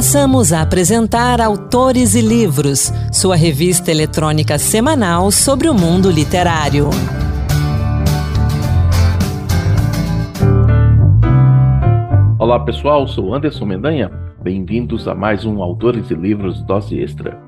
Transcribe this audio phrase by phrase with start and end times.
[0.00, 6.88] Passamos a apresentar Autores e Livros, sua revista eletrônica semanal sobre o mundo literário.
[12.38, 14.10] Olá pessoal, sou Anderson Mendanha.
[14.42, 17.38] Bem-vindos a mais um Autores e Livros Dose Extra.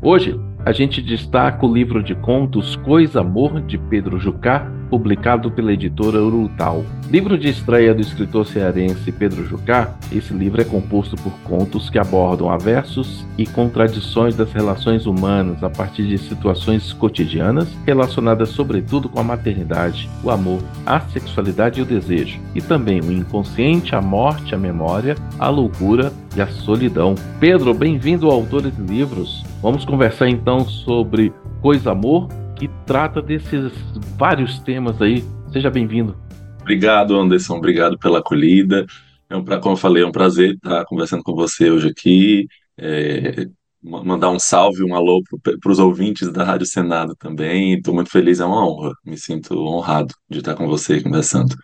[0.00, 5.72] Hoje a gente destaca o livro de contos Coisa Amor de Pedro Jucá, publicado pela
[5.72, 6.84] editora Urutau.
[7.10, 11.98] Livro de estreia do escritor cearense Pedro Jucá, esse livro é composto por contos que
[11.98, 19.18] abordam aversos e contradições das relações humanas a partir de situações cotidianas relacionadas sobretudo com
[19.18, 24.54] a maternidade, o amor, a sexualidade e o desejo, e também o inconsciente, a morte,
[24.54, 27.14] a memória, a loucura e a solidão.
[27.40, 29.42] Pedro, bem-vindo ao Autores de Livros.
[29.62, 31.32] Vamos conversar então sobre
[31.62, 32.28] Coisa Amor,
[32.62, 33.72] que trata desses
[34.16, 35.24] vários temas aí.
[35.52, 36.16] Seja bem-vindo.
[36.60, 37.56] Obrigado, Anderson.
[37.56, 38.86] Obrigado pela acolhida.
[39.28, 42.46] É um, como eu falei, é um prazer estar conversando com você hoje aqui.
[42.78, 43.48] É,
[43.82, 45.24] mandar um salve, um alô
[45.60, 47.74] para os ouvintes da Rádio Senado também.
[47.74, 48.92] Estou muito feliz, é uma honra.
[49.04, 51.56] Me sinto honrado de estar com você conversando.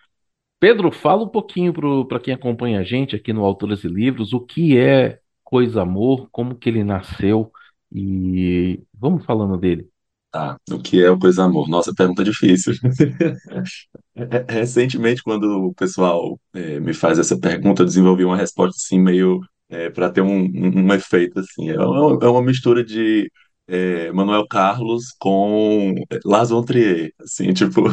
[0.59, 1.73] Pedro, fala um pouquinho
[2.09, 6.29] para quem acompanha a gente aqui no Autores e Livros, o que é Coisa Amor,
[6.33, 7.53] como que ele nasceu
[7.93, 9.89] e vamos falando dele.
[10.31, 11.69] Tá, o que é o Coisa Amor?
[11.69, 12.75] Nossa, pergunta difícil.
[14.49, 19.41] Recentemente, quando o pessoal é, me faz essa pergunta, eu desenvolvi uma resposta assim, meio
[19.71, 21.71] é, para ter um, um, um, efeito assim.
[21.71, 23.31] É uma, é uma mistura de
[23.67, 27.85] é, Manuel Carlos com Lars von Trier, assim, tipo,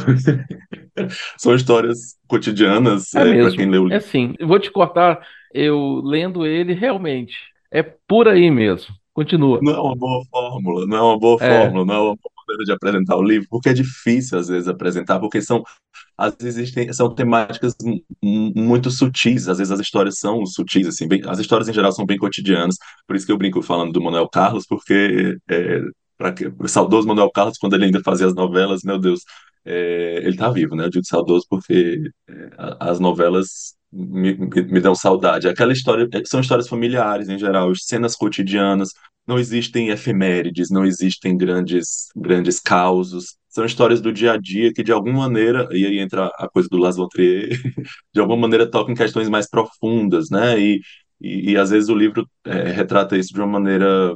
[1.37, 3.89] são histórias cotidianas é, é para quem leu.
[3.89, 7.35] É assim, eu vou te cortar, eu lendo ele realmente
[7.75, 8.95] é por aí mesmo.
[9.15, 9.59] Continua.
[9.61, 11.61] Não é uma boa fórmula, não é uma boa é.
[11.61, 14.67] fórmula, não é uma boa maneira de apresentar o livro, porque é difícil às vezes
[14.67, 15.63] apresentar, porque são
[16.17, 17.73] às vezes existem, são temáticas
[18.21, 22.05] muito sutis, às vezes as histórias são sutis, assim, bem, as histórias em geral são
[22.05, 22.75] bem cotidianas,
[23.07, 25.81] por isso que eu brinco falando do Manuel Carlos, porque é,
[26.17, 29.21] para o saudoso Manuel Carlos, quando ele ainda fazia as novelas, meu Deus,
[29.63, 30.85] é, ele está vivo, né?
[30.85, 32.49] Eu digo saudoso porque é,
[32.81, 35.47] as novelas me, me, me dão saudade.
[35.47, 38.89] Aquela história, é, são histórias familiares em geral, cenas cotidianas,
[39.27, 44.83] não existem efemérides, não existem grandes, grandes causos, são histórias do dia a dia que
[44.83, 47.49] de alguma maneira, e aí entra a coisa do Las von Trier,
[48.13, 50.59] de alguma maneira tocam em questões mais profundas, né?
[50.59, 50.81] E,
[51.21, 54.13] e, e às vezes o livro é, retrata isso de uma maneira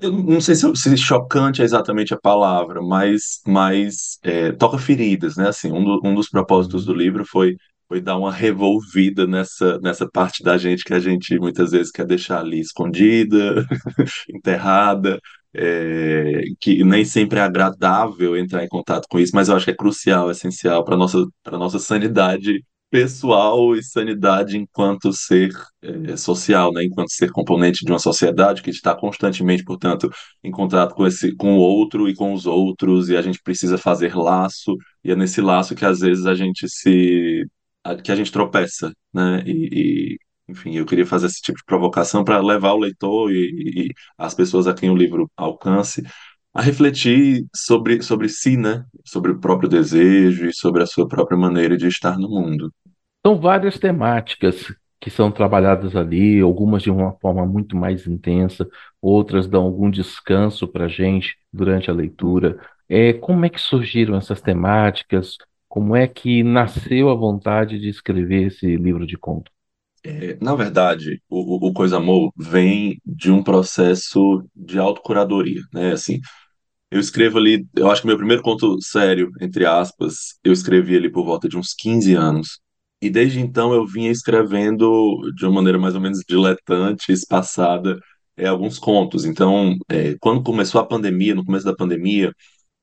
[0.00, 5.36] eu não sei se, se, chocante é exatamente a palavra, mas, mas é, toca feridas,
[5.36, 5.48] né?
[5.48, 7.56] Assim, um, do, um dos propósitos do livro foi
[7.90, 12.06] foi dar uma revolvida nessa, nessa parte da gente que a gente muitas vezes quer
[12.06, 13.66] deixar ali escondida,
[14.32, 15.18] enterrada,
[15.52, 19.72] é, que nem sempre é agradável entrar em contato com isso, mas eu acho que
[19.72, 25.50] é crucial, é essencial para nossa para nossa sanidade pessoal e sanidade enquanto ser
[25.82, 26.84] é, social, né?
[26.84, 30.08] enquanto ser componente de uma sociedade que está constantemente, portanto,
[30.44, 33.78] em contato com esse, com o outro e com os outros, e a gente precisa
[33.78, 37.44] fazer laço, e é nesse laço que às vezes a gente se
[38.02, 39.42] que a gente tropeça, né?
[39.46, 40.18] E, e
[40.48, 44.34] enfim, eu queria fazer esse tipo de provocação para levar o leitor e, e, as
[44.34, 46.02] pessoas a quem o livro alcance
[46.52, 48.84] a refletir sobre, sobre si, né?
[49.04, 52.72] Sobre o próprio desejo e sobre a sua própria maneira de estar no mundo.
[53.24, 58.68] São várias temáticas que são trabalhadas ali, algumas de uma forma muito mais intensa,
[59.00, 62.58] outras dão algum descanso para a gente durante a leitura.
[62.88, 65.38] É, como é que surgiram essas temáticas?
[65.70, 69.52] Como é que nasceu a vontade de escrever esse livro de conto?
[70.02, 75.92] É, na verdade, o, o Coisa Amor vem de um processo de autocuradoria, né?
[75.92, 76.20] Assim,
[76.90, 81.08] eu escrevo ali, eu acho que meu primeiro conto sério, entre aspas, eu escrevi ali
[81.08, 82.60] por volta de uns 15 anos.
[83.00, 87.96] E desde então eu vinha escrevendo de uma maneira mais ou menos diletante, espaçada,
[88.36, 89.24] é, alguns contos.
[89.24, 92.32] Então, é, quando começou a pandemia, no começo da pandemia,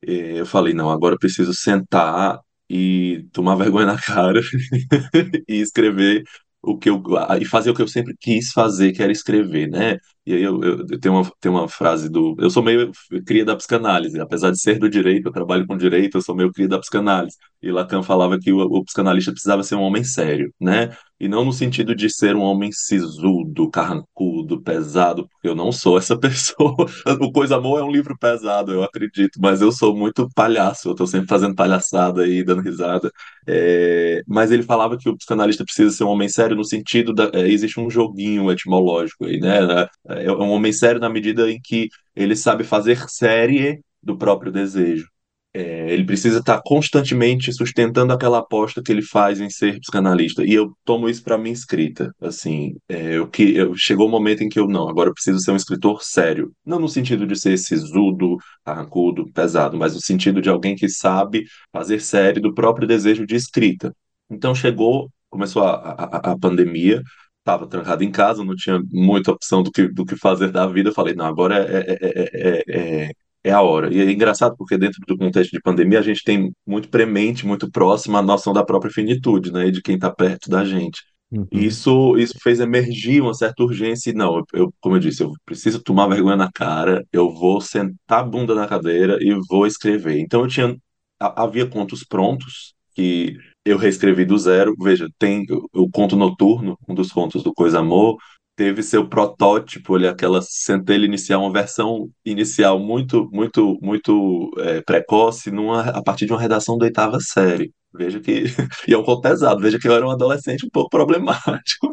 [0.05, 4.41] é, eu falei, não, agora eu preciso sentar e tomar vergonha na cara
[5.47, 6.23] e escrever
[6.61, 7.01] o que eu
[7.41, 9.97] e fazer o que eu sempre quis fazer, que era escrever, né?
[10.27, 12.35] E aí eu, eu, eu tenho uma, tenho uma frase do.
[12.37, 12.91] Eu sou meio
[13.25, 16.51] cria da psicanálise, apesar de ser do direito, eu trabalho com direito, eu sou meio
[16.51, 17.37] cria da psicanálise.
[17.61, 20.89] E Lacan falava que o, o psicanalista precisava ser um homem sério, né?
[21.19, 25.97] E não no sentido de ser um homem sisudo, carrancudo, pesado, porque eu não sou
[25.97, 26.75] essa pessoa.
[27.21, 30.95] O Coisa Amor é um livro pesado, eu acredito, mas eu sou muito palhaço, eu
[30.95, 33.11] tô sempre fazendo palhaçada e dando risada.
[33.47, 34.21] É...
[34.27, 37.31] Mas ele falava que o psicanalista precisa ser um homem sério no sentido da.
[37.33, 39.87] É, existe um joguinho etimológico aí, né?
[40.09, 45.07] é um homem sério na medida em que ele sabe fazer série do próprio desejo.
[45.53, 50.43] é, ele precisa estar constantemente sustentando aquela aposta que ele faz em ser psicanalista.
[50.45, 52.13] E eu tomo isso para minha escrita.
[52.21, 55.13] Assim, é, eu, que, eu, chegou o um momento em que eu não, agora eu
[55.13, 56.51] preciso ser um escritor sério.
[56.65, 61.45] Não no sentido de ser sisudo, arrancudo, pesado, mas no sentido de alguém que sabe
[61.73, 63.95] fazer série do próprio desejo de escrita.
[64.29, 67.01] Então chegou, começou a, a, a pandemia,
[67.47, 70.89] estava trancado em casa, não tinha muita opção do que, do que fazer da vida.
[70.89, 73.11] Eu falei, não, agora é, é, é,
[73.45, 73.93] é, a hora.
[73.93, 77.71] E é engraçado porque dentro do contexto de pandemia a gente tem muito premente, muito
[77.71, 81.01] próximo a noção da própria finitude, né, de quem está perto da gente.
[81.31, 81.47] Uhum.
[81.51, 84.09] Isso, isso fez emergir uma certa urgência.
[84.11, 88.19] E não, eu, como eu disse, eu preciso tomar vergonha na cara, eu vou sentar
[88.19, 90.19] a bunda na cadeira e vou escrever.
[90.19, 90.75] Então eu tinha,
[91.19, 93.37] havia contos prontos que
[93.69, 94.75] eu reescrevi do zero.
[94.79, 98.17] Veja, tem o, conto noturno, um dos contos do Coisa Amor,
[98.55, 105.51] teve seu protótipo, ali, aquela centelha inicial, uma versão inicial muito, muito, muito é, precoce,
[105.51, 107.71] numa, a partir de uma redação da oitava série.
[107.93, 108.45] Veja que.
[108.87, 111.89] E é um conto pesado, veja que eu era um adolescente um pouco problemático.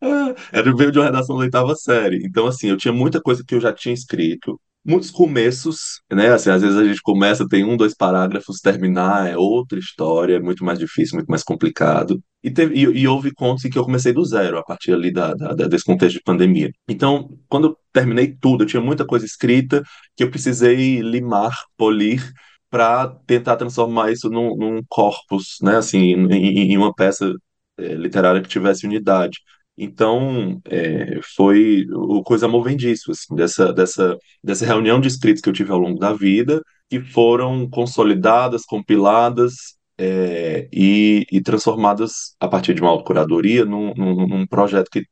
[0.52, 2.24] Era veio de uma redação da oitava série.
[2.24, 6.28] Então, assim, eu tinha muita coisa que eu já tinha escrito, muitos começos, né?
[6.32, 10.40] Assim, às vezes a gente começa, tem um, dois parágrafos, terminar é outra história, é
[10.40, 12.22] muito mais difícil, muito mais complicado.
[12.42, 15.12] E, teve, e, e houve contos em que eu comecei do zero, a partir ali
[15.12, 16.70] da, da, desse contexto de pandemia.
[16.88, 19.82] Então, quando eu terminei tudo, eu tinha muita coisa escrita
[20.16, 22.22] que eu precisei limar, polir,
[22.70, 25.76] para tentar transformar isso num, num corpus, né?
[25.76, 27.32] Assim, em, em uma peça
[27.78, 29.38] é, literária que tivesse unidade.
[29.76, 35.52] Então, é, foi o coisa movendiço, assim, dessa, dessa, dessa reunião de escritos que eu
[35.52, 39.54] tive ao longo da vida, que foram consolidadas, compiladas
[39.98, 45.04] é, e, e, transformadas a partir de uma autocuradoria num, num, num projeto que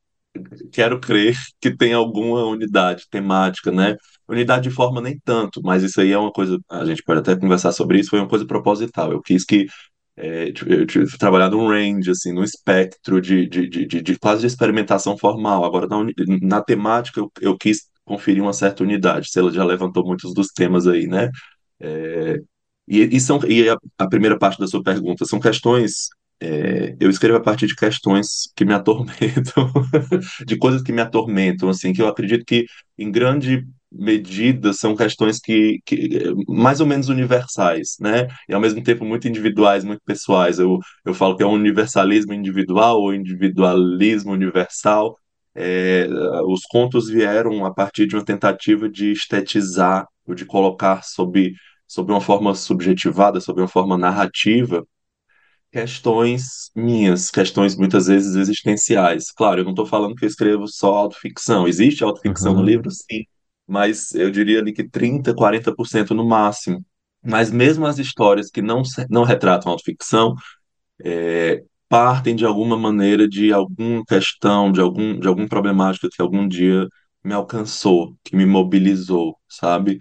[0.73, 3.97] quero crer que tem alguma unidade temática, né?
[4.29, 7.37] Unidade de forma nem tanto, mas isso aí é uma coisa, a gente pode até
[7.37, 9.13] conversar sobre isso, foi uma coisa proposital.
[9.13, 9.67] Eu quis que
[10.17, 14.43] é, eu tive trabalhar num range, assim, num espectro de, de, de, de, de quase
[14.43, 15.65] de experimentação formal.
[15.65, 16.05] Agora, na,
[16.43, 19.29] na temática, eu, eu, quis conferir uma certa unidade.
[19.35, 21.31] Ela já levantou muitos dos temas aí, né?
[21.81, 22.39] É,
[22.87, 26.09] e, e, são, e a, a, primeira parte da sua pergunta são questões.
[26.41, 29.73] É, eu escrevo a partir de questões que me atormentam,
[30.47, 32.67] de coisas que me atormentam, assim, que eu acredito que,
[32.99, 38.29] em grande medidas são questões que, que mais ou menos universais, né?
[38.49, 40.59] E ao mesmo tempo muito individuais, muito pessoais.
[40.59, 45.17] Eu, eu falo que é um universalismo individual ou individualismo universal.
[45.55, 46.09] É,
[46.47, 51.53] os contos vieram a partir de uma tentativa de estetizar, ou de colocar sob,
[51.87, 54.87] sob uma forma subjetivada, sob uma forma narrativa,
[55.71, 59.31] questões minhas, questões muitas vezes existenciais.
[59.31, 61.69] Claro, eu não estou falando que eu escrevo só autoficção.
[61.69, 62.61] Existe autoficção uhum.
[62.61, 62.91] no livro?
[62.91, 63.25] Sim
[63.73, 66.85] mas eu diria ali que 30%, 40% no máximo.
[67.25, 70.35] Mas mesmo as histórias que não, não retratam autoficção,
[71.03, 76.47] é, partem de alguma maneira de alguma questão, de algum, de algum problemática que algum
[76.49, 76.87] dia
[77.25, 79.99] me alcançou, que me mobilizou, sabe?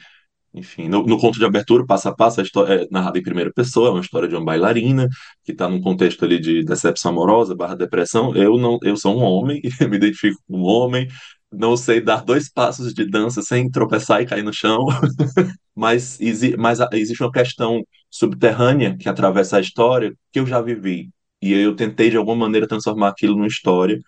[0.53, 3.53] Enfim, no, no, conto de abertura, passo a passo, a história é narrada em primeira
[3.53, 5.07] pessoa, é uma história de uma bailarina
[5.45, 8.35] que está num contexto ali de decepção amorosa, barra depressão.
[8.35, 11.07] Eu não, eu sou um homem, me identifico como um homem,
[11.51, 14.85] não sei dar dois passos de dança sem tropeçar e cair no chão,
[15.75, 21.09] mas, exi mas existe uma questão subterrânea que atravessa a história que eu já vivi.
[21.41, 23.99] E eu tentei, de alguma maneira, transformar aquilo numa história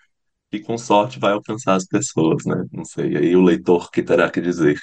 [0.52, 2.64] que, com sorte, vai alcançar as pessoas, né?
[2.72, 4.78] Não sei, aí o leitor que terá que dizer.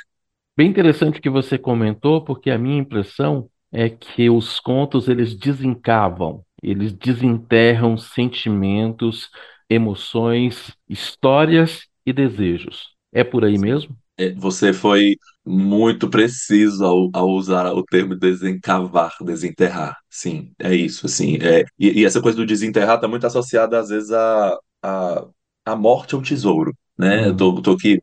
[0.56, 6.44] Bem interessante que você comentou, porque a minha impressão é que os contos, eles desencavam,
[6.60, 9.30] eles desenterram sentimentos,
[9.68, 12.88] emoções, histórias e desejos.
[13.12, 13.96] É por aí mesmo?
[14.16, 19.96] É, você foi muito preciso ao, ao, usar o termo desencavar, desenterrar.
[20.08, 21.06] Sim, é isso.
[21.06, 25.18] Assim, é, e, e essa coisa do desenterrar está muito associada, às vezes, à a,
[25.18, 25.26] a,
[25.66, 26.74] a, morte ao tesouro.
[26.98, 27.28] Né?
[27.28, 27.36] Uhum.
[27.36, 27.98] Tô, tô aqui,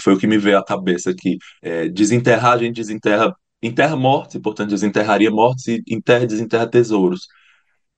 [0.00, 1.38] foi o que me veio à cabeça aqui.
[1.62, 7.26] É, desenterrar, a gente desenterra, enterra mortes, portanto, desenterraria mortes e enterra, desenterra tesouros.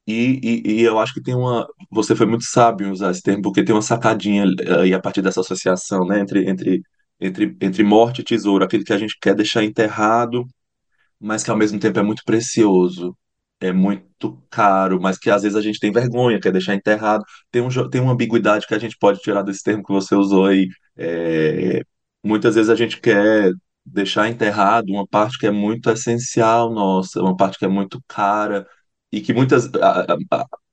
[0.07, 1.67] E, e, e, eu acho que tem uma.
[1.91, 4.45] Você foi muito sábio em usar esse termo, porque tem uma sacadinha
[4.81, 6.21] aí a partir dessa associação, né?
[6.21, 6.83] Entre, entre,
[7.21, 10.47] entre, entre morte e tesouro, aquele que a gente quer deixar enterrado,
[11.21, 13.17] mas que ao mesmo tempo é muito precioso,
[13.61, 17.25] é muito caro, mas que às vezes a gente tem vergonha, quer deixar enterrado.
[17.51, 20.47] Tem, um, tem uma ambiguidade que a gente pode tirar desse termo que você usou
[20.47, 20.69] aí.
[20.97, 21.83] É,
[22.25, 23.53] muitas vezes a gente quer
[23.85, 28.67] deixar enterrado uma parte que é muito essencial nossa, uma parte que é muito cara
[29.13, 29.71] e que muitas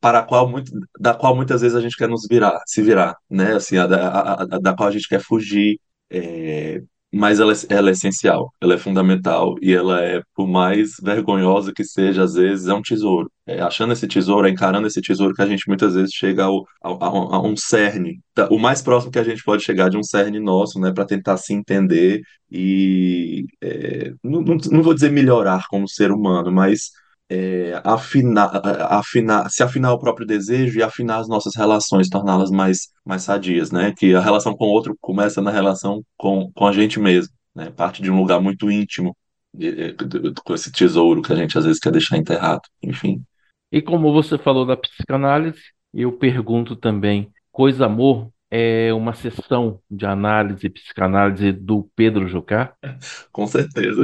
[0.02, 3.16] para a qual muito, da qual muitas vezes a gente quer nos virar, se virar,
[3.30, 3.56] né?
[3.56, 5.80] Assim, a da qual a gente quer fugir.
[6.10, 6.82] É,
[7.14, 11.72] mas ela, é, ela é essencial, ela é fundamental e ela é, por mais vergonhosa
[11.72, 13.32] que seja, às vezes é um tesouro.
[13.46, 16.66] É achando esse tesouro, é encarando esse tesouro que a gente muitas vezes chega ao,
[16.82, 20.04] ao, a, um cerne, tá, o mais próximo que a gente pode chegar de um
[20.04, 22.22] cerne nosso, né, para tentar se entender
[22.52, 26.92] e é, não, não, não vou dizer melhorar como ser humano, mas
[27.34, 28.62] é, afinar,
[28.92, 33.72] afinar, se afinar o próprio desejo e afinar as nossas relações, torná-las mais, mais sadias,
[33.72, 33.92] né?
[33.98, 37.72] Que a relação com o outro começa na relação com, com a gente mesmo, né?
[37.72, 39.18] Parte de um lugar muito íntimo,
[39.52, 43.24] de, de, de, com esse tesouro que a gente às vezes quer deixar enterrado, enfim.
[43.72, 45.60] E como você falou da psicanálise,
[45.92, 52.76] eu pergunto também, Coisa Amor é uma sessão de análise, psicanálise do Pedro Jucá?
[53.32, 54.04] Com certeza.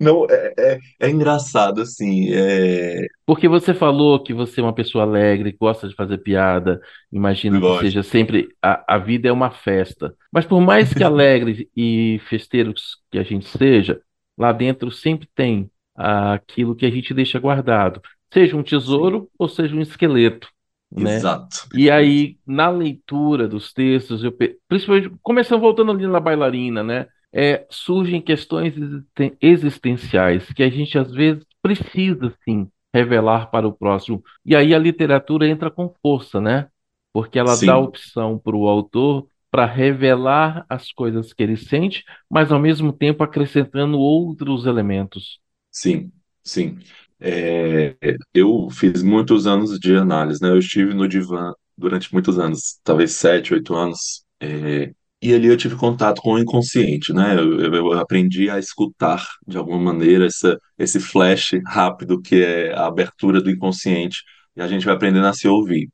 [0.00, 2.32] Não, é, é, é engraçado, assim.
[2.32, 3.06] É...
[3.26, 7.78] Porque você falou que você é uma pessoa alegre, gosta de fazer piada, imagina que
[7.80, 8.48] seja sempre.
[8.62, 10.14] A, a vida é uma festa.
[10.32, 14.00] Mas por mais que alegre e festeiros que a gente seja,
[14.36, 18.00] lá dentro sempre tem aquilo que a gente deixa guardado.
[18.32, 20.48] Seja um tesouro ou seja um esqueleto.
[20.90, 21.16] Né?
[21.16, 21.68] Exato.
[21.74, 24.32] E aí, na leitura dos textos, eu,
[24.68, 27.06] principalmente começando voltando ali na bailarina, né?
[27.38, 28.74] É, surgem questões
[29.40, 34.24] existenciais que a gente às vezes precisa sim revelar para o próximo.
[34.44, 36.68] E aí a literatura entra com força, né?
[37.12, 37.66] Porque ela sim.
[37.66, 42.92] dá opção para o autor para revelar as coisas que ele sente, mas ao mesmo
[42.92, 45.40] tempo acrescentando outros elementos.
[45.70, 46.12] Sim,
[46.44, 46.78] sim.
[47.20, 47.96] É,
[48.34, 50.48] eu fiz muitos anos de análise, né?
[50.50, 54.24] Eu estive no divã durante muitos anos, talvez sete, oito anos.
[54.40, 57.36] É, e ali eu tive contato com o inconsciente, né?
[57.36, 62.86] Eu, eu aprendi a escutar de alguma maneira essa, esse flash rápido que é a
[62.86, 64.22] abertura do inconsciente
[64.56, 65.88] e a gente vai aprendendo a se ouvir.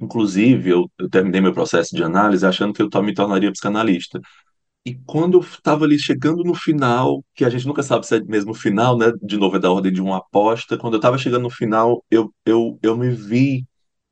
[0.00, 4.20] Inclusive, eu, eu terminei meu processo de análise achando que eu me tornaria psicanalista.
[4.86, 8.20] E quando eu estava ali chegando no final, que a gente nunca sabe se é
[8.24, 9.12] mesmo o final, né?
[9.22, 10.78] De novo, é da ordem de uma aposta.
[10.78, 13.66] Quando eu estava chegando no final, eu, eu, eu me vi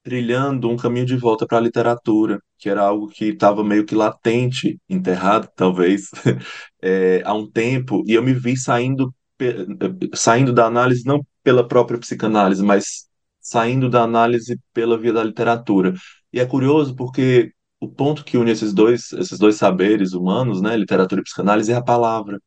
[0.06, 3.92] trilhando um caminho de volta para a literatura, que era algo que estava meio que
[3.96, 6.10] latente, enterrado, talvez,
[6.80, 9.12] é, há um tempo, e eu me vi saindo,
[10.14, 13.08] saindo da análise não pela própria psicanálise, mas
[13.40, 15.92] saindo da análise pela via da literatura.
[16.32, 20.76] E é curioso porque o ponto que une esses dois, esses dois saberes humanos, né,
[20.76, 22.40] literatura e psicanálise, é a palavra.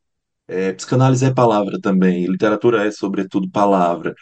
[0.48, 4.16] É, psicanálise é palavra também, literatura é, sobretudo, palavra.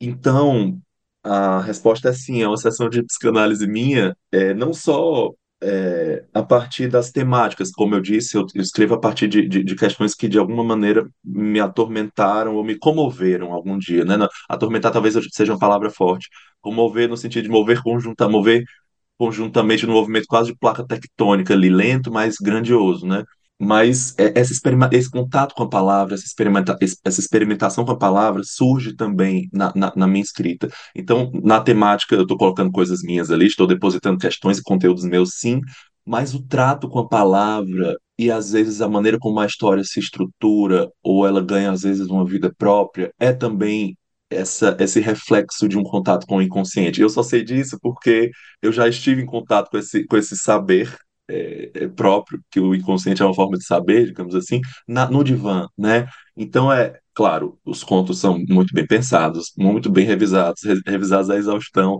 [0.00, 0.80] Então,
[1.24, 5.30] a resposta é sim, é uma sessão de psicanálise minha, é, não só
[5.62, 9.64] é, a partir das temáticas, como eu disse, eu, eu escrevo a partir de, de,
[9.64, 14.16] de, questões que de alguma maneira me atormentaram ou me comoveram algum dia, né?
[14.48, 16.28] Atormentar talvez seja uma palavra forte.
[16.60, 18.64] Comover no sentido de mover conjunta, mover
[19.18, 23.24] conjuntamente no movimento quase de placa tectônica ali, lento, mas grandioso, né?
[23.58, 24.52] Mas é, essa
[24.92, 29.72] esse contato com a palavra, essa, experimenta essa experimentação com a palavra surge também na,
[29.74, 30.68] na, na minha escrita.
[30.94, 35.34] Então, na temática, eu estou colocando coisas minhas ali, estou depositando questões e conteúdos meus,
[35.36, 35.60] sim,
[36.04, 39.98] mas o trato com a palavra e às vezes a maneira como a história se
[40.00, 43.96] estrutura ou ela ganha às vezes uma vida própria é também
[44.30, 47.00] essa, esse reflexo de um contato com o inconsciente.
[47.00, 48.30] Eu só sei disso porque
[48.62, 50.96] eu já estive em contato com esse, com esse saber
[51.28, 55.24] é, é, próprio, que o inconsciente é uma forma de saber, digamos assim, na, no
[55.24, 56.06] divã, né?
[56.36, 61.36] Então, é claro, os contos são muito bem pensados, muito bem revisados, re, revisados à
[61.36, 61.98] exaustão,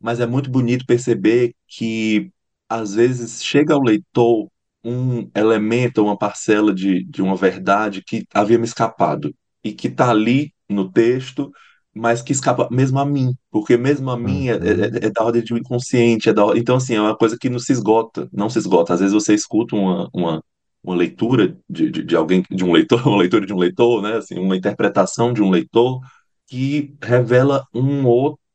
[0.00, 2.30] mas é muito bonito perceber que,
[2.68, 4.48] às vezes, chega ao leitor
[4.84, 10.10] um elemento, uma parcela de, de uma verdade que havia me escapado e que está
[10.10, 11.50] ali no texto
[11.94, 15.06] mas que escapa mesmo a mim, porque mesmo a mim é, é, Uhum.
[15.06, 17.58] é da ordem de um inconsciente, é da, então assim, é uma coisa que não
[17.58, 18.94] se esgota, não se esgota.
[18.94, 20.42] Às vezes você escuta uma, uma,
[20.82, 24.16] uma leitura de, de, de alguém, de um leitor, uma leitura de um leitor, né,
[24.16, 26.00] assim, uma interpretação de um leitor
[26.46, 28.06] que revela um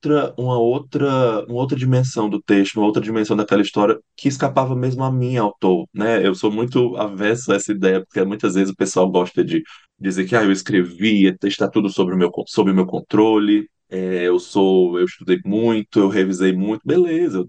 [0.05, 4.75] outra, uma outra, uma outra dimensão do texto, uma outra dimensão daquela história que escapava
[4.75, 6.25] mesmo a mim, autor, né?
[6.25, 9.63] Eu sou muito avesso a essa ideia, porque muitas vezes o pessoal gosta de
[9.99, 14.23] dizer que ah, eu escrevi, está tudo sob o meu, sob o meu controle, é,
[14.27, 17.45] eu sou, eu estudei muito, eu revisei muito, beleza,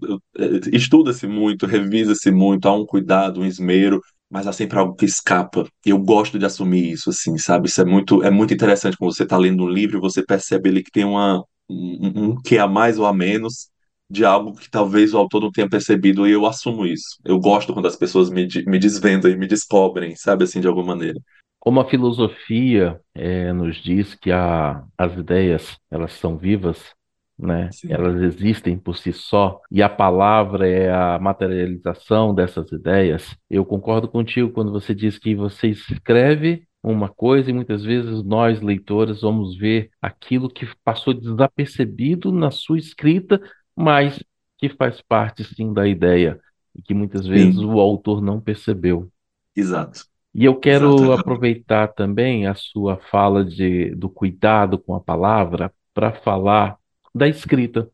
[0.71, 5.67] estuda-se muito, revisa-se muito, há um cuidado, um esmero, mas há sempre algo que escapa.
[5.85, 7.67] Eu gosto de assumir isso, assim, sabe?
[7.67, 10.69] Isso é muito, é muito interessante quando você está lendo um livro e você percebe
[10.69, 13.69] ali que tem uma, um, um que a mais ou a menos
[14.09, 17.19] de algo que talvez o autor não tenha percebido e eu assumo isso.
[17.25, 20.95] Eu gosto quando as pessoas me, me desvendam e me descobrem, sabe, assim, de alguma
[20.95, 21.19] maneira.
[21.59, 26.93] Como a filosofia é, nos diz que a, as ideias elas são vivas,
[27.37, 27.69] né?
[27.73, 27.91] Sim.
[27.91, 33.35] Elas existem por si só e a palavra é a materialização dessas ideias.
[33.49, 38.61] Eu concordo contigo quando você diz que você escreve uma coisa e muitas vezes nós,
[38.61, 43.41] leitores, vamos ver aquilo que passou desapercebido na sua escrita,
[43.75, 44.23] mas
[44.57, 46.39] que faz parte sim da ideia
[46.75, 47.65] e que muitas vezes sim.
[47.65, 49.11] o autor não percebeu.
[49.55, 50.05] Exato.
[50.33, 51.11] E eu quero Exato.
[51.13, 56.77] aproveitar também a sua fala de, do cuidado com a palavra para falar
[57.13, 57.89] da escrita,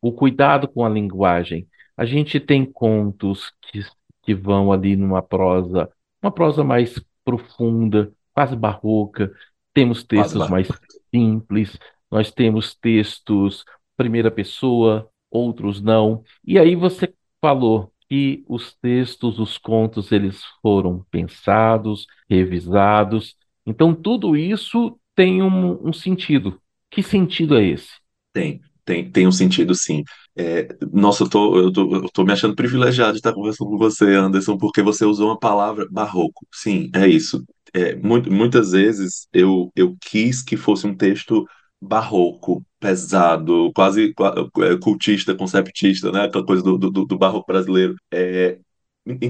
[0.00, 1.68] o cuidado com a linguagem.
[1.96, 3.84] A gente tem contos que,
[4.22, 5.90] que vão ali numa prosa,
[6.22, 9.32] uma prosa mais profunda, quase barroca.
[9.74, 10.68] Temos textos mais
[11.14, 11.78] simples,
[12.10, 13.64] nós temos textos
[13.96, 16.22] primeira pessoa, outros não.
[16.44, 23.36] E aí você falou que os textos, os contos, eles foram pensados, revisados.
[23.64, 26.60] Então tudo isso tem um, um sentido.
[26.90, 27.92] Que sentido é esse?
[28.32, 30.02] Tem, tem, tem um sentido, sim.
[30.36, 33.78] É, nossa, eu tô, eu, tô, eu tô me achando privilegiado de estar conversando com
[33.78, 36.46] você, Anderson, porque você usou uma palavra barroco.
[36.52, 37.44] Sim, é isso.
[37.74, 41.46] É, muito, muitas vezes eu, eu quis que fosse um texto
[41.80, 44.14] barroco, pesado, quase
[44.62, 46.24] é, cultista, conceptista, né?
[46.24, 47.94] Aquela coisa do, do, do barroco brasileiro.
[48.12, 48.58] É,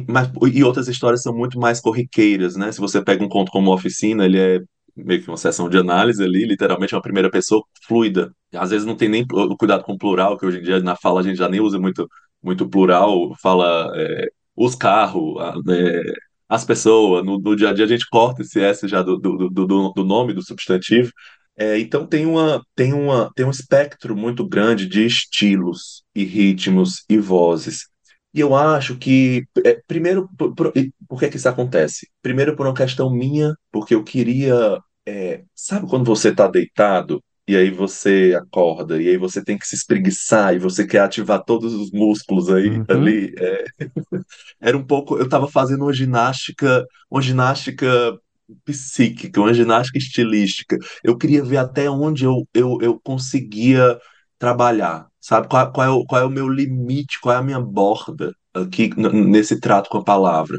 [0.08, 2.70] mas, e outras histórias são muito mais corriqueiras, né?
[2.72, 4.60] Se você pega um conto como Oficina, ele é
[4.96, 8.32] meio que uma sessão de análise ali, literalmente uma primeira pessoa fluida.
[8.54, 10.96] Às vezes não tem nem o cuidado com o plural, que hoje em dia na
[10.96, 12.08] fala a gente já nem usa muito,
[12.42, 15.36] muito plural, fala é, os carros,
[15.70, 16.02] é,
[16.48, 19.48] as pessoas, no, no, dia a dia a gente corta esse S já do, do,
[19.48, 21.10] do, do nome, do substantivo.
[21.56, 27.04] É, então tem, uma, tem, uma, tem um espectro muito grande de estilos e ritmos
[27.08, 27.88] e vozes.
[28.34, 30.72] E eu acho que, é, primeiro, por, por,
[31.08, 32.08] por, que que isso acontece?
[32.22, 34.78] Primeiro, por uma questão minha, porque eu queria.
[35.06, 39.66] É, sabe quando você está deitado e aí você acorda e aí você tem que
[39.66, 42.84] se espreguiçar e você quer ativar todos os músculos aí uhum.
[42.88, 43.34] ali?
[43.36, 43.64] É,
[44.60, 45.18] era um pouco.
[45.18, 48.18] Eu estava fazendo uma ginástica, uma ginástica
[48.64, 50.76] psíquica, uma ginástica estilística.
[51.02, 53.98] Eu queria ver até onde eu, eu, eu conseguia
[54.38, 55.48] trabalhar, sabe?
[55.48, 58.90] Qual, qual, é o, qual é o meu limite, qual é a minha borda aqui
[58.98, 60.58] nesse trato com a palavra.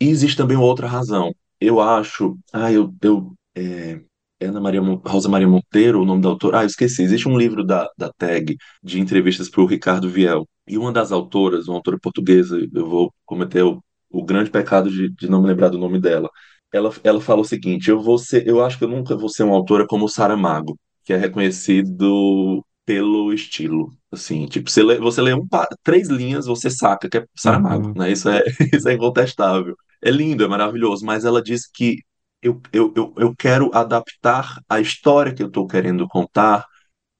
[0.00, 1.34] E existe também outra razão.
[1.60, 2.38] Eu acho.
[2.52, 2.94] Ah, eu.
[3.02, 4.00] eu é,
[4.40, 6.60] é Ana Maria, Rosa Maria Monteiro, o nome da autora.
[6.60, 7.02] Ah, eu esqueci.
[7.02, 10.48] Existe um livro da, da TAG de entrevistas para o Ricardo Viel.
[10.66, 15.10] E uma das autoras, uma autora portuguesa, eu vou cometer o, o grande pecado de,
[15.14, 16.30] de não me lembrar do nome dela.
[16.72, 19.44] Ela, ela fala o seguinte: eu vou ser, eu acho que eu nunca vou ser
[19.44, 23.92] uma autora como Saramago, que é reconhecido pelo estilo.
[24.10, 25.46] Assim, tipo, você lê, você lê um,
[25.82, 27.94] três linhas, você saca que é Saramago, uhum.
[27.94, 28.10] né?
[28.10, 29.76] Isso é, isso é incontestável.
[30.02, 31.98] É lindo, é maravilhoso, mas ela diz que
[32.40, 36.64] eu, eu, eu, eu quero adaptar a história que eu estou querendo contar,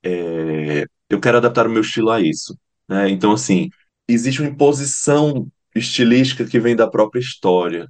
[0.03, 2.57] é, eu quero adaptar o meu estilo a isso.
[2.89, 3.11] Né?
[3.11, 3.69] Então, assim,
[4.09, 7.87] existe uma imposição estilística que vem da própria história.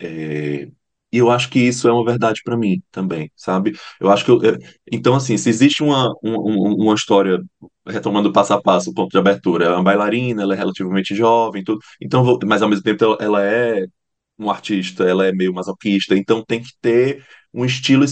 [0.00, 0.70] É,
[1.12, 3.72] e eu acho que isso é uma verdade para mim também, sabe?
[4.00, 4.30] Eu acho que.
[4.30, 4.58] Eu,
[4.90, 7.40] então, assim, se existe uma, uma, uma história,
[7.86, 11.64] retomando passo a passo, o ponto de abertura, é uma bailarina, ela é relativamente jovem,
[11.64, 11.80] tudo.
[12.00, 13.86] Então, mas ao mesmo tempo ela, ela é
[14.38, 18.04] um artista, ela é meio masoquista, então tem que ter um estilo.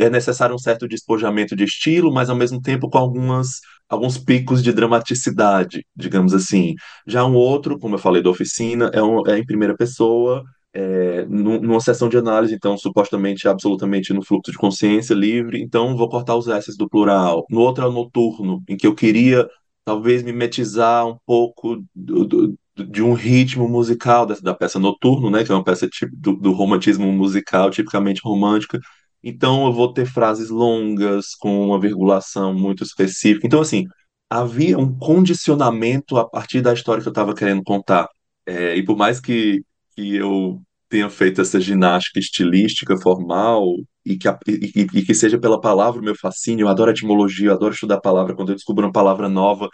[0.00, 4.62] É necessário um certo despojamento de estilo, mas ao mesmo tempo com algumas alguns picos
[4.62, 6.74] de dramaticidade, digamos assim.
[7.06, 10.42] Já um outro, como eu falei da oficina, é, um, é em primeira pessoa
[10.74, 16.08] é, numa sessão de análise, então, supostamente, absolutamente no fluxo de consciência livre, então vou
[16.08, 17.46] cortar os S do plural.
[17.48, 19.48] No outro é o noturno, em que eu queria,
[19.84, 25.44] talvez, mimetizar um pouco do, do, de um ritmo musical da, da, peça Noturno, né,
[25.44, 28.80] que é uma peça tipo, do, do romantismo musical, tipicamente romântica.
[29.22, 33.46] Então, eu vou ter frases longas, com uma virgulação muito específica.
[33.46, 33.86] Então, assim,
[34.28, 38.08] havia um condicionamento a partir da história que eu estava querendo contar.
[38.46, 39.62] É, e por mais que
[39.94, 45.60] que eu tenha feito essa ginástica estilística formal e que, e, e, que seja pela
[45.60, 46.64] palavra o meu fascínio.
[46.64, 48.34] Eu adoro etimologia, eu adoro estudar a palavra.
[48.34, 49.68] Quando eu descubro uma palavra nova,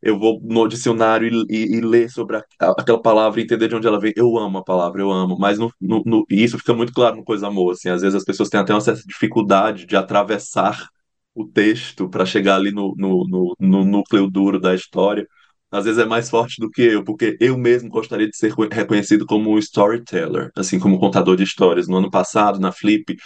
[0.00, 2.44] eu vou no dicionário e, e, e ler sobre a,
[2.78, 4.12] aquela palavra e entender de onde ela vem.
[4.16, 5.36] Eu amo a palavra, eu amo.
[5.38, 7.72] Mas no, no, no, isso fica muito claro no Coisa Amor.
[7.72, 10.88] Assim, às vezes as pessoas têm até uma certa dificuldade de atravessar
[11.34, 15.26] o texto para chegar ali no, no, no, no núcleo duro da história
[15.72, 19.26] às vezes é mais forte do que eu, porque eu mesmo gostaria de ser reconhecido
[19.26, 21.88] como um storyteller, assim como contador de histórias.
[21.88, 23.16] No ano passado, na Flip,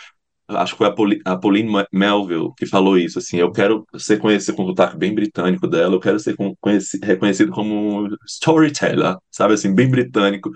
[0.49, 4.19] acho que foi a, Pauline, a Pauline Melville que falou isso, assim, eu quero ser
[4.19, 6.37] conhecido com o sotaque bem britânico dela, eu quero ser
[7.03, 10.51] reconhecido como storyteller, sabe, assim, bem britânico,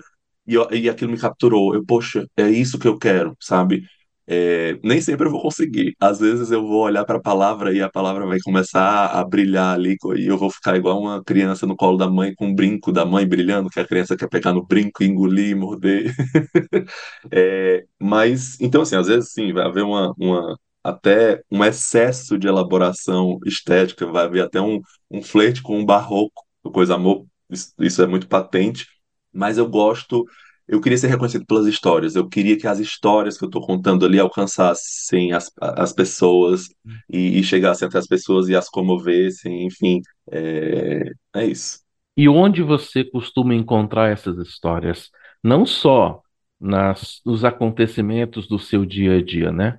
[0.47, 3.83] e, e aquilo me capturou, eu, poxa, é isso que eu quero, sabe,
[4.27, 5.95] é, nem sempre eu vou conseguir.
[5.99, 9.73] Às vezes eu vou olhar para a palavra e a palavra vai começar a brilhar
[9.75, 12.91] ali e eu vou ficar igual uma criança no colo da mãe com um brinco
[12.91, 16.13] da mãe brilhando, que a criança quer pegar no brinco, engolir, morder.
[17.31, 22.47] é, mas, então assim, às vezes sim, vai haver uma, uma até um excesso de
[22.47, 24.79] elaboração estética, vai haver até um,
[25.09, 28.87] um flerte com um barroco, coisa amor, isso, isso é muito patente,
[29.33, 30.25] mas eu gosto
[30.71, 32.15] eu queria ser reconhecido pelas histórias.
[32.15, 36.69] Eu queria que as histórias que eu estou contando ali alcançassem as, as pessoas
[37.09, 39.65] e, e, chegassem até as pessoas e as comovessem.
[39.65, 39.99] Enfim,
[40.31, 41.81] é, é isso.
[42.15, 45.09] E onde você costuma encontrar essas histórias?
[45.43, 46.21] Não só
[46.57, 49.77] nas, nos acontecimentos do seu dia a dia, né?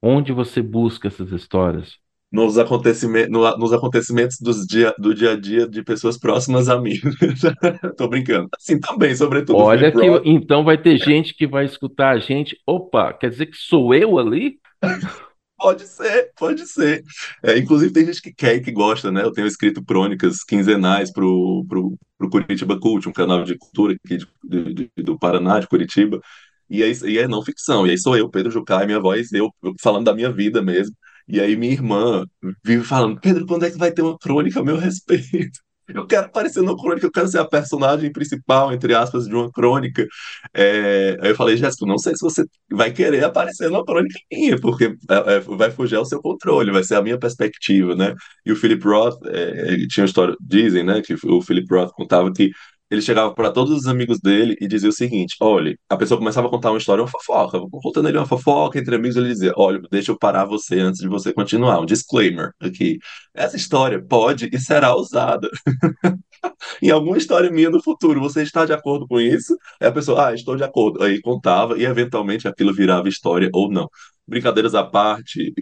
[0.00, 1.98] Onde você busca essas histórias?
[2.30, 6.80] Nos acontecimentos, no, nos acontecimentos dos dia, do dia a dia de pessoas próximas a
[6.80, 6.94] mim.
[7.96, 8.48] Tô brincando.
[8.56, 9.58] Assim também, sobretudo.
[9.58, 12.56] Olha que então vai ter gente que vai escutar a gente.
[12.66, 14.58] Opa, quer dizer que sou eu ali?
[15.56, 17.02] Pode ser, pode ser.
[17.42, 19.24] É, inclusive tem gente que quer e que gosta, né?
[19.24, 24.18] Eu tenho escrito crônicas quinzenais pro, pro, pro Curitiba Cult, um canal de cultura aqui
[24.44, 26.20] de, de, do Paraná, de Curitiba.
[26.70, 27.86] E, aí, e é não ficção.
[27.86, 30.94] E aí sou eu, Pedro Jucá, e minha voz, eu falando da minha vida mesmo.
[31.28, 32.24] E aí minha irmã
[32.64, 35.60] vive falando, Pedro, quando é que vai ter uma crônica a meu respeito?
[35.88, 39.50] Eu quero aparecer numa crônica, eu quero ser a personagem principal, entre aspas, de uma
[39.50, 40.06] crônica.
[40.52, 41.16] É...
[41.18, 44.94] Aí eu falei, Jéssica, não sei se você vai querer aparecer numa crônica minha, porque
[45.10, 48.14] é, é, vai fugir ao seu controle, vai ser a minha perspectiva, né?
[48.44, 52.30] E o Philip Roth, é, tinha uma história, dizem, né, que o Philip Roth contava
[52.34, 52.50] que
[52.90, 56.46] ele chegava para todos os amigos dele e dizia o seguinte: olha, a pessoa começava
[56.46, 59.80] a contar uma história, uma fofoca, contando ele uma fofoca entre amigos, ele dizia: olha,
[59.90, 61.80] deixa eu parar você antes de você continuar.
[61.80, 62.98] Um disclaimer aqui.
[63.34, 65.48] Essa história pode e será usada
[66.82, 68.20] em alguma história minha no futuro.
[68.20, 69.56] Você está de acordo com isso?
[69.80, 71.02] Aí a pessoa, ah, estou de acordo.
[71.02, 73.88] Aí contava e eventualmente aquilo virava história ou não
[74.28, 75.52] brincadeiras à parte,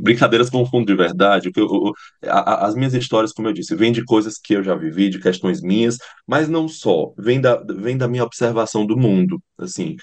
[0.00, 4.04] brincadeiras com fundo de verdade, que eu, as minhas histórias, como eu disse, vêm de
[4.04, 8.08] coisas que eu já vivi, de questões minhas, mas não só, vem da, vem da
[8.08, 9.96] minha observação do mundo, assim,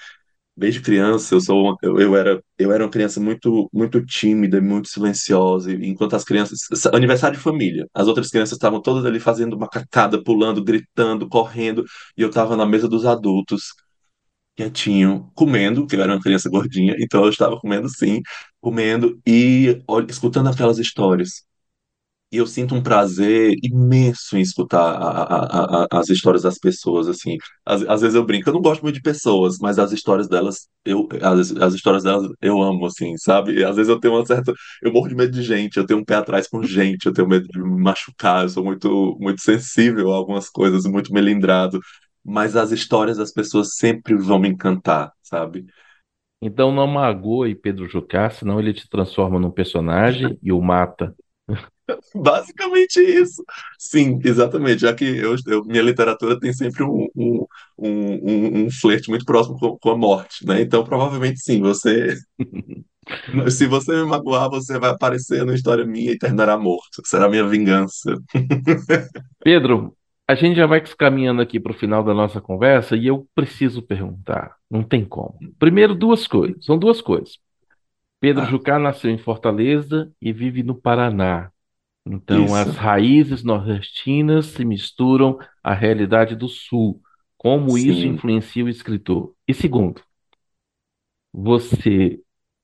[0.56, 4.88] desde criança eu sou eu, eu, era eu era uma criança muito muito tímida muito
[4.88, 6.60] silenciosa enquanto as crianças
[6.92, 11.84] aniversário de família as outras crianças estavam todas ali fazendo uma cacada pulando gritando correndo
[12.16, 13.74] e eu estava na mesa dos adultos
[14.56, 18.20] quietinho, comendo, que eu era uma criança gordinha, então eu estava comendo sim,
[18.60, 21.44] comendo e escutando aquelas histórias.
[22.32, 27.06] E eu sinto um prazer imenso em escutar a, a, a, as histórias das pessoas,
[27.06, 27.36] assim.
[27.64, 30.68] Às, às, vezes eu brinco, eu não gosto muito de pessoas, mas as histórias delas,
[30.84, 33.60] eu, as, as histórias delas eu amo, assim, sabe?
[33.60, 34.52] E às vezes eu tenho uma certa...
[34.82, 37.28] Eu morro de medo de gente, eu tenho um pé atrás com gente, eu tenho
[37.28, 41.78] medo de me machucar, eu sou muito, muito sensível a algumas coisas, muito melindrado
[42.24, 45.66] mas as histórias das pessoas sempre vão me encantar, sabe?
[46.40, 51.14] Então não magoe Pedro Jucá, senão ele te transforma num personagem e o mata.
[52.14, 53.44] Basicamente isso.
[53.78, 54.80] Sim, exatamente.
[54.80, 57.46] Já que eu, eu, minha literatura tem sempre um, um,
[57.78, 60.60] um, um flerte muito próximo com, com, a morte, né?
[60.60, 62.14] Então, provavelmente sim, você.
[63.50, 67.02] Se você me magoar, você vai aparecer numa história minha e terminará morto.
[67.04, 68.14] Será minha vingança.
[69.44, 69.94] Pedro,
[70.26, 73.82] a gente já vai caminhando aqui para o final da nossa conversa e eu preciso
[73.82, 74.56] perguntar.
[74.70, 75.38] Não tem como.
[75.58, 76.64] Primeiro, duas coisas.
[76.64, 77.38] São duas coisas.
[78.18, 78.46] Pedro ah.
[78.46, 81.50] Jucá nasceu em Fortaleza e vive no Paraná.
[82.06, 82.54] Então, Isso.
[82.54, 87.00] as raízes nordestinas se misturam à realidade do Sul.
[87.36, 87.90] Como Sim.
[87.90, 89.34] isso influencia o escritor?
[89.46, 90.00] E segundo,
[91.32, 92.20] você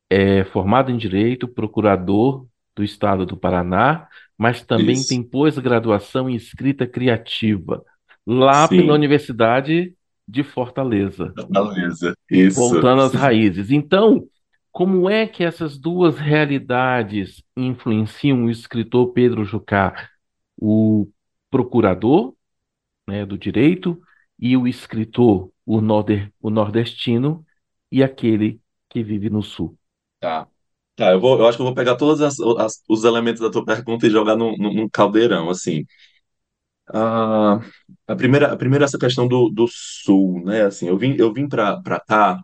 [0.08, 2.46] é formado em Direito, procurador
[2.80, 5.08] do Estado do Paraná, mas também Isso.
[5.08, 7.84] tem pós-graduação em escrita criativa,
[8.26, 8.78] lá Sim.
[8.78, 9.94] pela Universidade
[10.26, 11.32] de Fortaleza.
[11.36, 12.58] Fortaleza, isso.
[12.58, 13.70] Voltando às raízes.
[13.70, 14.26] Então,
[14.72, 20.08] como é que essas duas realidades influenciam o escritor Pedro Jucá?
[20.56, 21.08] O
[21.50, 22.34] procurador
[23.06, 24.00] né, do direito
[24.38, 27.44] e o escritor, o, nord o nordestino,
[27.92, 29.76] e aquele que vive no sul.
[30.20, 30.46] Tá.
[31.00, 33.50] Tá, eu vou, eu acho que eu vou pegar todos as, as- os elementos da
[33.50, 35.84] tua pergunta e jogar num, num- caldeirão, assim.
[36.92, 37.60] Ah,
[38.08, 40.62] a primeira, a primeira é essa questão do, do sul, né?
[40.64, 42.40] Assim, eu vim, eu vim para cá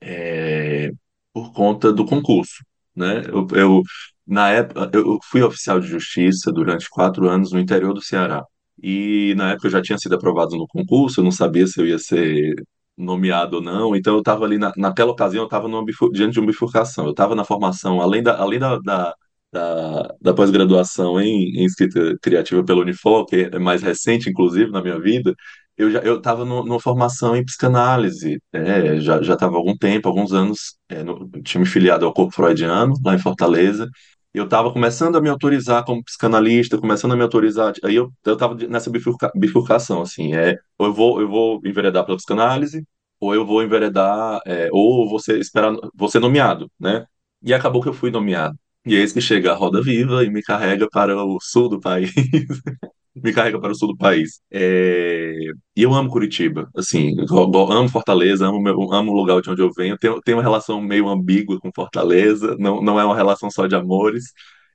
[0.00, 0.90] é,
[1.32, 2.64] por conta do concurso,
[2.96, 3.22] né?
[3.28, 3.82] Eu, eu
[4.26, 8.44] na época eu fui oficial de justiça durante quatro anos no interior do Ceará
[8.82, 11.86] e na época eu já tinha sido aprovado no concurso, eu não sabia se eu
[11.86, 12.54] ia ser
[13.00, 13.96] nomeado ou não.
[13.96, 15.68] Então eu estava ali na, naquela ocasião eu estava
[16.12, 17.04] diante de uma bifurcação.
[17.06, 19.14] Eu estava na formação, além da além da, da,
[19.52, 24.82] da, da pós-graduação em, em escrita criativa pela Unifor, que é mais recente inclusive na
[24.82, 25.34] minha vida,
[25.76, 30.32] eu já eu estava numa formação em psicanálise, é, já já estava algum tempo, alguns
[30.32, 33.88] anos, é, no, tinha me filiado ao Corpo Freudiano lá em Fortaleza.
[34.32, 37.72] Eu estava começando a me autorizar como psicanalista, começando a me autorizar.
[37.84, 38.36] Aí eu eu
[38.68, 42.84] nessa bifurca, bifurcação, assim, é, ou eu vou eu vou enveredar pela psicanálise,
[43.18, 45.74] ou eu vou enveredar, é, ou você esperar,
[46.08, 47.04] ser nomeado, né?
[47.42, 48.56] E acabou que eu fui nomeado.
[48.86, 52.12] E eis que chega a Roda Viva e me carrega para o sul do país.
[53.14, 54.40] me carrega para o sul do país.
[54.50, 55.32] É,
[55.76, 59.70] E eu amo Curitiba, assim, amo Fortaleza, amo, meu, amo o lugar de onde eu
[59.76, 59.96] venho.
[59.98, 63.74] Tenho, tenho uma relação meio ambígua com Fortaleza, não, não é uma relação só de
[63.74, 64.24] amores.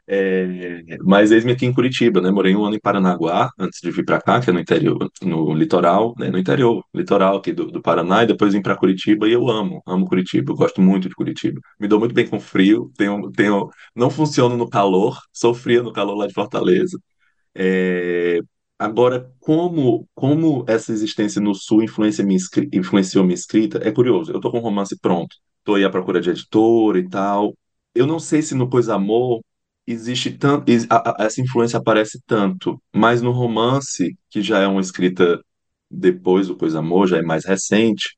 [0.07, 2.29] É, mas eis-me aqui em Curitiba, né?
[2.29, 5.51] Morei um ano em Paranaguá antes de vir para cá, que é no interior, no
[5.55, 6.29] litoral, né?
[6.29, 9.81] No interior, litoral aqui do, do Paraná, e depois vim para Curitiba e eu amo,
[9.85, 11.59] amo Curitiba, eu gosto muito de Curitiba.
[11.79, 15.91] Me dou muito bem com frio, tenho, tenho, não funciono no calor, sou fria no
[15.91, 16.99] calor lá de Fortaleza.
[17.55, 18.39] É,
[18.77, 22.39] Agora, como, como essa existência no Sul influencia minha,
[22.73, 24.31] influenciou minha escrita, é curioso.
[24.33, 27.55] Eu tô com um romance pronto, tô aí à procura de editor e tal.
[27.95, 29.41] Eu não sei se no Coisa Amor
[29.87, 30.65] existe tanto,
[31.19, 35.41] essa influência aparece tanto, mas no romance, que já é uma escrita
[35.89, 38.17] depois do Coisa Amor, já é mais recente,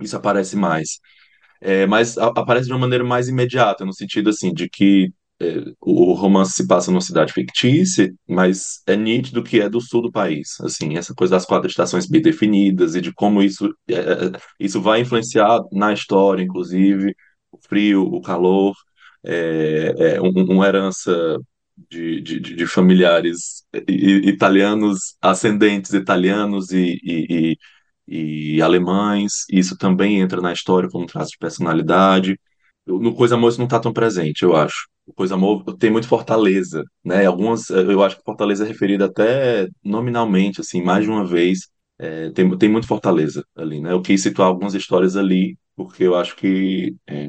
[0.00, 1.00] isso aparece mais.
[1.60, 5.12] É, mas aparece de uma maneira mais imediata, no sentido assim, de que
[5.80, 10.12] o romance se passa numa cidade fictícia, mas é nítido que é do sul do
[10.12, 10.60] país.
[10.60, 14.80] Assim, essa coisa das quatro estações bem definidas e de como isso, é, é, isso
[14.82, 17.14] vai influenciar na história, inclusive,
[17.52, 18.74] o frio, o calor,
[19.24, 21.38] é, é um- uma herança
[21.90, 27.56] de, de, de familiares italianos, ascendentes italianos e, e,
[28.08, 29.44] e, e alemães.
[29.50, 32.38] Isso também entra na história como traço de personalidade.
[32.86, 34.88] No Coisa isso não está tão presente, eu acho.
[35.10, 37.26] O Coisa Amor tem muito Fortaleza, né?
[37.26, 41.68] Algumas, eu acho que Fortaleza é referida até nominalmente, assim, mais de uma vez.
[41.98, 43.92] É, tem, tem muito Fortaleza ali, né?
[43.92, 47.28] Eu quis situar algumas histórias ali, porque eu acho que é,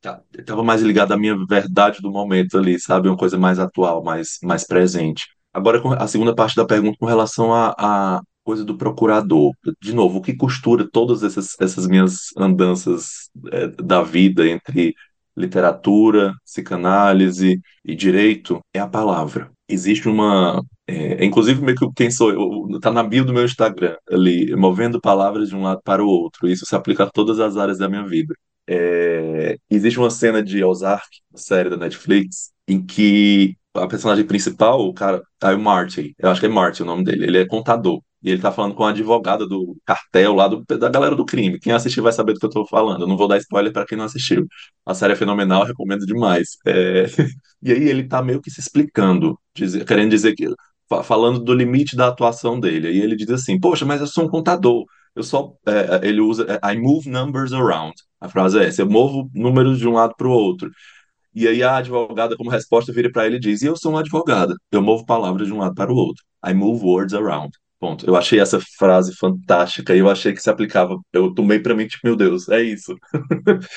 [0.00, 3.08] tá- estava mais ligado à minha verdade do momento ali, sabe?
[3.08, 5.26] Uma coisa mais atual, mais, mais presente.
[5.52, 9.52] Agora, a segunda parte da pergunta com relação à coisa do procurador.
[9.80, 14.94] De novo, o que costura todas essas, essas minhas andanças eh, da vida entre
[15.38, 19.50] literatura, psicanálise e direito é a palavra.
[19.68, 20.62] Existe uma.
[20.86, 25.00] É, inclusive, meio que quem sou eu, tá na bio do meu Instagram, ali, movendo
[25.00, 26.48] palavras de um lado para o outro.
[26.48, 28.34] Isso se aplica a todas as áreas da minha vida.
[28.66, 34.92] É, existe uma cena de Ozark, série da Netflix, em que a personagem principal, o
[34.92, 38.00] cara, é o Marty, eu acho que é Marty o nome dele, ele é contador.
[38.22, 41.58] E ele tá falando com a advogada do cartel lá do, da galera do crime.
[41.60, 43.02] Quem assistir vai saber do que eu tô falando.
[43.02, 44.46] Eu não vou dar spoiler para quem não assistiu.
[44.84, 46.56] A série é fenomenal, recomendo demais.
[46.66, 47.04] É,
[47.62, 50.48] E aí ele tá meio que se explicando, dizer- querendo dizer que,
[50.88, 52.88] fa- falando do limite da atuação dele.
[52.88, 54.84] Aí ele diz assim, poxa, mas eu sou um contador.
[55.14, 57.94] Eu só, é, ele usa, é, I move numbers around.
[58.20, 60.70] A frase é essa, eu movo números de um lado para o outro.
[61.34, 64.00] E aí a advogada, como resposta, vira para ele e diz: E eu sou uma
[64.00, 66.24] advogada, eu movo palavras de um lado para o outro.
[66.46, 67.50] I move words around.
[67.80, 68.04] Ponto.
[68.06, 70.96] Eu achei essa frase fantástica e eu achei que se aplicava.
[71.12, 72.94] Eu tomei para mim, tipo, meu Deus, é isso.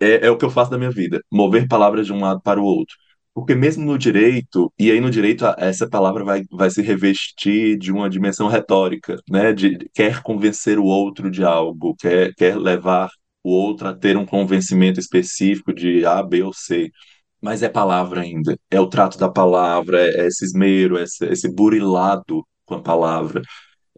[0.00, 2.60] É, é o que eu faço da minha vida, mover palavras de um lado para
[2.60, 2.94] o outro.
[3.34, 7.92] Porque mesmo no direito, e aí no direito essa palavra vai, vai se revestir de
[7.92, 9.52] uma dimensão retórica, né?
[9.52, 13.10] De quer convencer o outro de algo, quer, quer levar
[13.42, 16.90] o outro a ter um convencimento específico de A, B ou C.
[17.40, 18.56] Mas é palavra ainda.
[18.70, 23.42] É o trato da palavra, é, é esse esmero, esse, esse burilado com a palavra.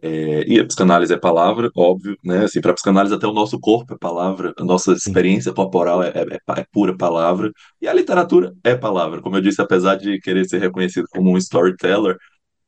[0.03, 2.45] É, e a psicanálise é palavra, óbvio, né?
[2.45, 6.37] Assim, para psicanálise até o nosso corpo é palavra, a nossa experiência corporal é, é,
[6.59, 9.21] é pura palavra, e a literatura é palavra.
[9.21, 12.17] Como eu disse, apesar de querer ser reconhecido como um storyteller,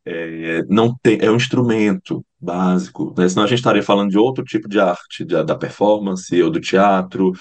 [0.05, 3.27] é, não tem, é um instrumento básico, né?
[3.29, 6.59] Senão a gente estaria falando de outro tipo de arte, da, da performance ou do
[6.59, 7.31] teatro,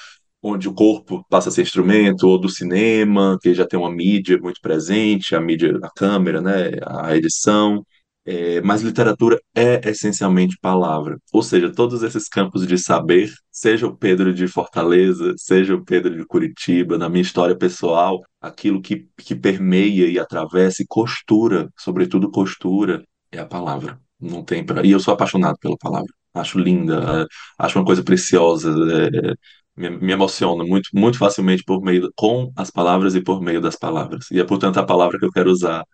[0.42, 4.38] onde o corpo passa a ser instrumento, ou do cinema, que já tem uma mídia
[4.38, 6.72] muito presente, a mídia, a câmera, né?
[6.86, 7.84] A edição.
[8.24, 11.18] É, mas literatura é essencialmente palavra.
[11.32, 16.16] Ou seja, todos esses campos de saber, seja o Pedro de Fortaleza, seja o Pedro
[16.16, 22.30] de Curitiba, na minha história pessoal, aquilo que, que permeia e atravessa e costura, sobretudo
[22.30, 24.00] costura, é a palavra.
[24.20, 24.86] Não tem pra...
[24.86, 26.12] E eu sou apaixonado pela palavra.
[26.34, 27.26] Acho linda, é,
[27.58, 29.34] acho uma coisa preciosa, é,
[29.76, 33.76] me, me emociona muito, muito facilmente por meio com as palavras e por meio das
[33.76, 34.30] palavras.
[34.30, 35.84] E é, portanto, a palavra que eu quero usar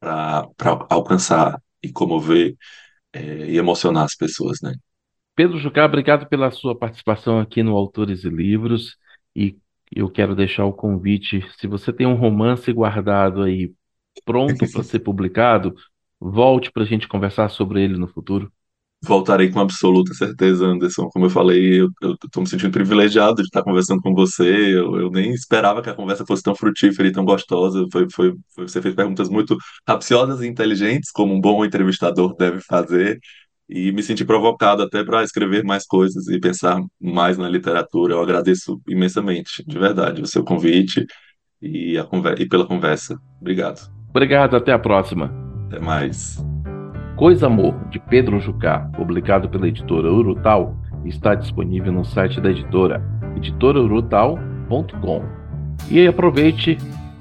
[0.00, 2.56] para alcançar e comover
[3.12, 4.74] é, e emocionar as pessoas, né?
[5.34, 8.96] Pedro Jucá, obrigado pela sua participação aqui no Autores e Livros.
[9.36, 9.56] E
[9.94, 13.72] eu quero deixar o convite, se você tem um romance guardado aí
[14.24, 15.74] pronto para ser publicado,
[16.20, 18.52] volte para a gente conversar sobre ele no futuro.
[19.02, 21.08] Voltarei com absoluta certeza, Anderson.
[21.10, 21.88] Como eu falei, eu
[22.24, 24.44] estou me sentindo privilegiado de estar conversando com você.
[24.44, 27.84] Eu, eu, nem esperava que a conversa fosse tão frutífera e tão gostosa.
[27.92, 29.56] Foi, foi, foi, você fez perguntas muito
[29.86, 33.18] capciosas e inteligentes, como um bom entrevistador deve fazer.
[33.68, 38.14] E me senti provocado até para escrever mais coisas e pensar mais na literatura.
[38.14, 41.04] Eu agradeço imensamente, de verdade, o seu convite
[41.60, 43.18] e, a conver e pela conversa.
[43.40, 43.90] Obrigado.
[44.08, 45.30] Obrigado, até a próxima.
[45.66, 46.47] Até mais.
[47.18, 53.02] Coisa Amor, de Pedro Jucá, publicado pela editora Urutal, está disponível no site da editora,
[53.36, 55.24] editoraurutal.com.
[55.90, 56.78] E aproveite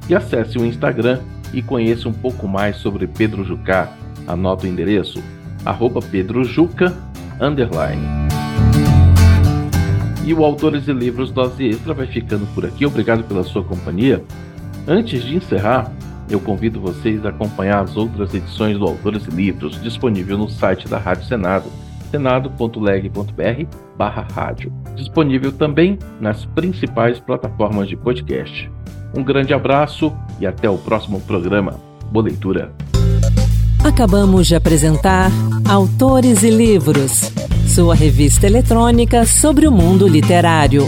[0.07, 1.19] e acesse o Instagram
[1.51, 3.91] e conheça um pouco mais sobre Pedro Jucá.
[4.27, 5.19] Anota o endereço
[5.65, 6.95] arroba pedrojuca,
[7.41, 8.03] underline.
[10.23, 12.85] E o Autores e Livros Dose Extra vai ficando por aqui.
[12.85, 14.23] Obrigado pela sua companhia.
[14.87, 15.91] Antes de encerrar,
[16.29, 20.87] eu convido vocês a acompanhar as outras edições do Autores e Livros, disponível no site
[20.87, 21.65] da Rádio Senado,
[22.11, 24.71] senado.leg.br barra rádio.
[24.95, 28.69] Disponível também nas principais plataformas de podcast.
[29.15, 31.79] Um grande abraço e até o próximo programa.
[32.11, 32.71] Boa leitura!
[33.83, 35.31] Acabamos de apresentar
[35.67, 37.31] Autores e Livros,
[37.67, 40.83] sua revista eletrônica sobre o mundo literário.